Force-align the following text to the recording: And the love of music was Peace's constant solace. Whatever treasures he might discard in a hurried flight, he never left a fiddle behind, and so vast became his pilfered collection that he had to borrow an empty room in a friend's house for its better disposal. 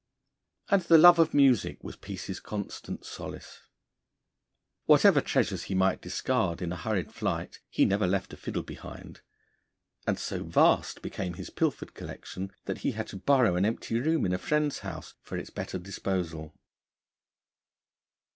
And 0.71 0.81
the 0.81 0.97
love 0.97 1.19
of 1.19 1.31
music 1.31 1.83
was 1.83 1.95
Peace's 1.95 2.39
constant 2.39 3.05
solace. 3.05 3.61
Whatever 4.85 5.21
treasures 5.21 5.65
he 5.65 5.75
might 5.75 6.01
discard 6.01 6.59
in 6.59 6.71
a 6.71 6.75
hurried 6.75 7.13
flight, 7.13 7.59
he 7.69 7.85
never 7.85 8.07
left 8.07 8.33
a 8.33 8.35
fiddle 8.37 8.63
behind, 8.63 9.21
and 10.07 10.17
so 10.17 10.43
vast 10.43 11.03
became 11.03 11.35
his 11.35 11.51
pilfered 11.51 11.93
collection 11.93 12.51
that 12.65 12.79
he 12.79 12.93
had 12.93 13.09
to 13.09 13.15
borrow 13.17 13.55
an 13.55 13.63
empty 13.63 13.99
room 13.99 14.25
in 14.25 14.33
a 14.33 14.39
friend's 14.39 14.79
house 14.79 15.13
for 15.21 15.37
its 15.37 15.51
better 15.51 15.77
disposal. 15.77 16.57